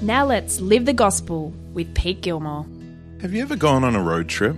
Now 0.00 0.26
let's 0.26 0.60
live 0.60 0.84
the 0.84 0.92
gospel 0.92 1.52
with 1.72 1.92
Pete 1.92 2.20
Gilmore. 2.20 2.64
Have 3.20 3.34
you 3.34 3.42
ever 3.42 3.56
gone 3.56 3.82
on 3.82 3.96
a 3.96 4.00
road 4.00 4.28
trip? 4.28 4.56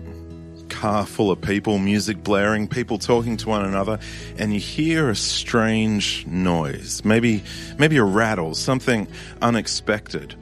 Car 0.68 1.06
full 1.06 1.30
of 1.30 1.40
people, 1.40 1.78
music 1.78 2.22
blaring, 2.22 2.68
people 2.68 2.98
talking 2.98 3.38
to 3.38 3.48
one 3.48 3.64
another, 3.64 3.98
and 4.36 4.52
you 4.52 4.60
hear 4.60 5.08
a 5.08 5.16
strange 5.16 6.26
noise. 6.26 7.02
Maybe, 7.06 7.42
maybe 7.78 7.96
a 7.96 8.04
rattle, 8.04 8.54
something 8.54 9.08
unexpected. 9.40 10.34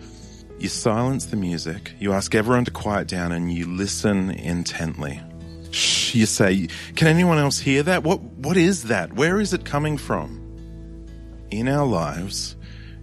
You 0.59 0.69
silence 0.69 1.27
the 1.27 1.37
music, 1.37 1.93
you 2.01 2.13
ask 2.13 2.35
everyone 2.35 2.65
to 2.65 2.73
quiet 2.73 3.07
down, 3.07 3.31
and 3.31 3.53
you 3.53 3.67
listen 3.67 4.31
intently. 4.31 5.23
Shh, 5.71 6.17
you 6.17 6.27
say, 6.27 6.67
can 6.97 7.07
anyone 7.07 7.39
else 7.39 7.61
hear 7.61 7.85
that? 7.85 8.03
What, 8.03 8.21
what 8.21 8.57
is 8.57 8.85
that? 8.85 9.13
Where 9.13 9.39
is 9.39 9.53
it 9.53 9.65
coming 9.65 9.97
from? 9.97 10.45
In 11.53 11.69
our 11.69 11.87
lives, 11.87 12.57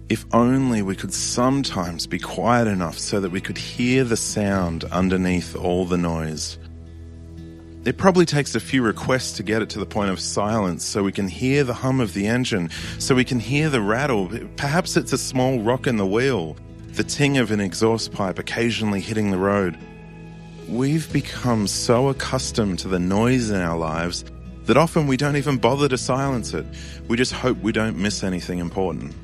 if 0.08 0.24
only 0.32 0.82
we 0.82 0.94
could 0.94 1.12
sometimes 1.12 2.06
be 2.06 2.18
quiet 2.18 2.68
enough 2.68 2.98
so 2.98 3.18
that 3.20 3.30
we 3.30 3.40
could 3.40 3.58
hear 3.58 4.04
the 4.04 4.16
sound 4.16 4.84
underneath 4.84 5.56
all 5.56 5.84
the 5.84 5.98
noise. 5.98 6.58
It 7.84 7.98
probably 7.98 8.24
takes 8.24 8.54
a 8.54 8.60
few 8.60 8.82
requests 8.82 9.32
to 9.32 9.42
get 9.42 9.62
it 9.62 9.70
to 9.70 9.78
the 9.78 9.86
point 9.86 10.10
of 10.10 10.20
silence 10.20 10.84
so 10.84 11.02
we 11.02 11.12
can 11.12 11.28
hear 11.28 11.64
the 11.64 11.74
hum 11.74 12.00
of 12.00 12.14
the 12.14 12.26
engine, 12.26 12.70
so 12.98 13.14
we 13.14 13.24
can 13.24 13.40
hear 13.40 13.68
the 13.68 13.80
rattle. 13.80 14.28
Perhaps 14.56 14.96
it's 14.96 15.12
a 15.12 15.18
small 15.18 15.60
rock 15.60 15.86
in 15.86 15.96
the 15.96 16.06
wheel, 16.06 16.56
the 16.92 17.04
ting 17.04 17.38
of 17.38 17.50
an 17.50 17.60
exhaust 17.60 18.12
pipe 18.12 18.38
occasionally 18.38 19.00
hitting 19.00 19.30
the 19.30 19.38
road. 19.38 19.76
We've 20.68 21.12
become 21.12 21.66
so 21.66 22.08
accustomed 22.08 22.80
to 22.80 22.88
the 22.88 22.98
noise 22.98 23.50
in 23.50 23.60
our 23.60 23.78
lives 23.78 24.24
that 24.64 24.76
often 24.76 25.06
we 25.06 25.16
don't 25.16 25.36
even 25.36 25.58
bother 25.58 25.88
to 25.88 25.98
silence 25.98 26.54
it. 26.54 26.66
We 27.06 27.16
just 27.16 27.32
hope 27.32 27.58
we 27.58 27.70
don't 27.70 27.98
miss 27.98 28.24
anything 28.24 28.58
important 28.58 29.14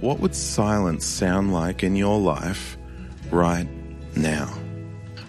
what 0.00 0.20
would 0.20 0.34
silence 0.34 1.04
sound 1.04 1.52
like 1.52 1.82
in 1.82 1.94
your 1.94 2.18
life 2.18 2.78
right 3.30 3.68
now? 4.16 4.46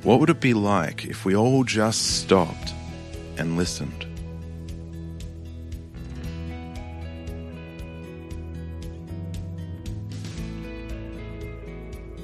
What 0.03 0.19
would 0.19 0.29
it 0.29 0.39
be 0.39 0.53
like 0.53 1.05
if 1.05 1.25
we 1.25 1.35
all 1.35 1.63
just 1.63 2.21
stopped 2.21 2.73
and 3.37 3.57
listened? 3.57 4.05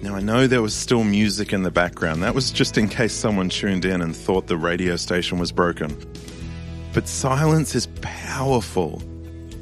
Now, 0.02 0.16
I 0.16 0.22
know 0.22 0.48
there 0.48 0.62
was 0.62 0.74
still 0.74 1.04
music 1.04 1.52
in 1.52 1.64
the 1.64 1.72
background. 1.72 2.24
That 2.24 2.34
was 2.34 2.52
just 2.52 2.78
in 2.78 2.88
case 2.88 3.14
someone 3.14 3.50
tuned 3.50 3.84
in 3.84 4.02
and 4.02 4.16
thought 4.16 4.48
the 4.48 4.56
radio 4.56 4.96
station 4.96 5.38
was 5.38 5.52
broken. 5.52 5.98
But 6.94 7.10
silence 7.10 7.76
is 7.76 7.88
powerful 8.02 9.02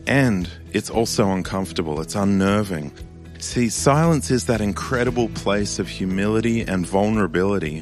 and 0.07 0.49
it's 0.73 0.89
also 0.89 1.31
uncomfortable, 1.31 2.01
it's 2.01 2.15
unnerving. 2.15 2.91
See, 3.39 3.69
silence 3.69 4.31
is 4.31 4.45
that 4.45 4.61
incredible 4.61 5.29
place 5.29 5.79
of 5.79 5.87
humility 5.87 6.61
and 6.61 6.85
vulnerability 6.85 7.81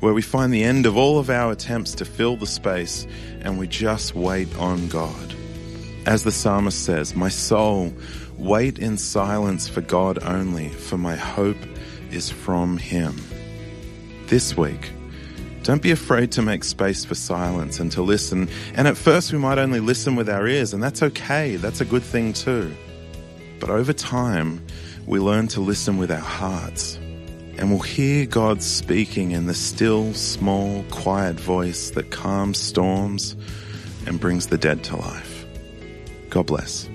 where 0.00 0.12
we 0.12 0.22
find 0.22 0.52
the 0.52 0.64
end 0.64 0.86
of 0.86 0.96
all 0.96 1.18
of 1.18 1.30
our 1.30 1.52
attempts 1.52 1.94
to 1.94 2.04
fill 2.04 2.36
the 2.36 2.46
space 2.46 3.06
and 3.40 3.58
we 3.58 3.66
just 3.66 4.14
wait 4.14 4.54
on 4.58 4.88
God. 4.88 5.34
As 6.06 6.24
the 6.24 6.32
psalmist 6.32 6.84
says, 6.84 7.14
My 7.14 7.28
soul, 7.28 7.92
wait 8.36 8.78
in 8.78 8.98
silence 8.98 9.68
for 9.68 9.80
God 9.80 10.22
only, 10.22 10.68
for 10.68 10.98
my 10.98 11.16
hope 11.16 11.56
is 12.10 12.30
from 12.30 12.76
Him. 12.76 13.16
This 14.26 14.56
week, 14.56 14.92
don't 15.64 15.82
be 15.82 15.90
afraid 15.90 16.30
to 16.32 16.42
make 16.42 16.62
space 16.62 17.06
for 17.06 17.14
silence 17.14 17.80
and 17.80 17.90
to 17.92 18.02
listen. 18.02 18.48
And 18.74 18.86
at 18.86 18.98
first, 18.98 19.32
we 19.32 19.38
might 19.38 19.58
only 19.58 19.80
listen 19.80 20.14
with 20.14 20.28
our 20.28 20.46
ears, 20.46 20.74
and 20.74 20.82
that's 20.82 21.02
okay. 21.02 21.56
That's 21.56 21.80
a 21.80 21.86
good 21.86 22.02
thing 22.02 22.34
too. 22.34 22.74
But 23.60 23.70
over 23.70 23.94
time, 23.94 24.64
we 25.06 25.18
learn 25.18 25.48
to 25.48 25.60
listen 25.60 25.96
with 25.96 26.12
our 26.12 26.18
hearts. 26.18 26.96
And 27.56 27.70
we'll 27.70 27.80
hear 27.80 28.26
God 28.26 28.62
speaking 28.62 29.30
in 29.30 29.46
the 29.46 29.54
still, 29.54 30.12
small, 30.12 30.84
quiet 30.90 31.40
voice 31.40 31.90
that 31.90 32.10
calms 32.10 32.58
storms 32.58 33.34
and 34.06 34.20
brings 34.20 34.48
the 34.48 34.58
dead 34.58 34.84
to 34.84 34.96
life. 34.96 35.46
God 36.28 36.46
bless. 36.46 36.90